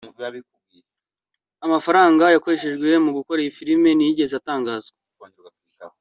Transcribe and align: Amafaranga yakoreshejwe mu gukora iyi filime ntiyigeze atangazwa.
Amafaranga 1.65 2.23
yakoreshejwe 2.35 2.89
mu 3.05 3.11
gukora 3.17 3.39
iyi 3.41 3.51
filime 3.57 3.89
ntiyigeze 3.93 4.33
atangazwa. 4.37 4.95